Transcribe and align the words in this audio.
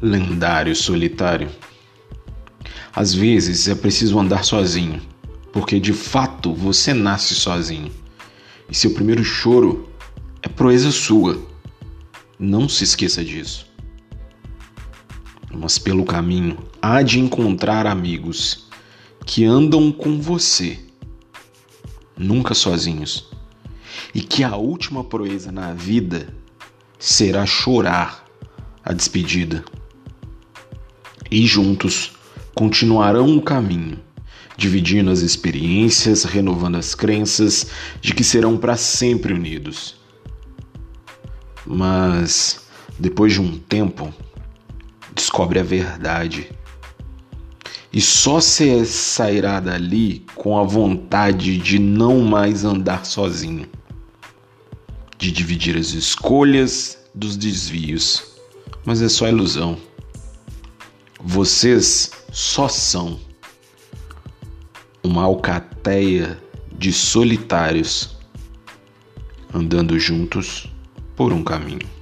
lendário 0.00 0.74
solitário. 0.74 1.50
Às 2.94 3.14
vezes 3.14 3.68
é 3.68 3.74
preciso 3.74 4.18
andar 4.18 4.44
sozinho, 4.44 5.00
porque 5.52 5.78
de 5.78 5.92
fato 5.92 6.54
você 6.54 6.92
nasce 6.94 7.34
sozinho. 7.34 7.92
E 8.70 8.74
seu 8.74 8.92
primeiro 8.92 9.24
choro 9.24 9.88
é 10.42 10.48
proeza 10.48 10.90
sua. 10.90 11.40
Não 12.38 12.68
se 12.68 12.84
esqueça 12.84 13.24
disso. 13.24 13.66
Mas 15.52 15.78
pelo 15.78 16.04
caminho 16.04 16.58
há 16.80 17.02
de 17.02 17.18
encontrar 17.18 17.86
amigos 17.86 18.68
que 19.24 19.44
andam 19.44 19.90
com 19.90 20.20
você, 20.20 20.78
nunca 22.16 22.54
sozinhos, 22.54 23.28
e 24.14 24.20
que 24.20 24.42
a 24.42 24.56
última 24.56 25.04
proeza 25.04 25.52
na 25.52 25.72
vida 25.72 26.34
será 26.98 27.44
chorar 27.44 28.24
a 28.84 28.92
despedida. 28.92 29.64
E 31.30 31.46
juntos 31.46 32.12
continuarão 32.54 33.36
o 33.36 33.42
caminho, 33.42 33.98
dividindo 34.56 35.10
as 35.10 35.20
experiências, 35.20 36.24
renovando 36.24 36.76
as 36.76 36.94
crenças 36.94 37.66
de 38.00 38.14
que 38.14 38.24
serão 38.24 38.56
para 38.56 38.76
sempre 38.76 39.32
unidos. 39.32 39.96
Mas 41.66 42.66
depois 42.98 43.32
de 43.32 43.40
um 43.40 43.58
tempo, 43.58 44.12
descobre 45.14 45.60
a 45.60 45.62
verdade. 45.62 46.50
E 47.92 48.00
só 48.00 48.40
se 48.40 48.84
sairá 48.84 49.60
dali 49.60 50.24
com 50.34 50.58
a 50.58 50.64
vontade 50.64 51.56
de 51.58 51.78
não 51.78 52.20
mais 52.20 52.64
andar 52.64 53.06
sozinho, 53.06 53.66
de 55.16 55.30
dividir 55.30 55.76
as 55.76 55.92
escolhas 55.92 56.98
dos 57.14 57.36
desvios. 57.36 58.36
Mas 58.84 59.00
é 59.00 59.08
só 59.08 59.28
ilusão. 59.28 59.87
Vocês 61.20 62.12
só 62.32 62.68
são 62.68 63.18
uma 65.02 65.24
alcateia 65.24 66.38
de 66.72 66.92
solitários 66.92 68.16
andando 69.52 69.98
juntos 69.98 70.70
por 71.16 71.32
um 71.32 71.42
caminho. 71.42 71.97